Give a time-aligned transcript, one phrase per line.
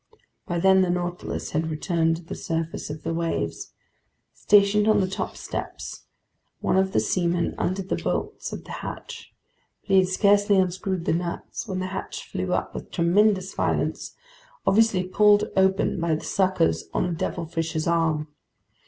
[0.47, 3.71] By then the Nautilus had returned to the surface of the waves.
[4.33, 6.05] Stationed on the top steps,
[6.59, 9.31] one of the seamen undid the bolts of the hatch.
[9.83, 14.15] But he had scarcely unscrewed the nuts when the hatch flew up with tremendous violence,
[14.65, 18.27] obviously pulled open by the suckers on a devilfish's arm.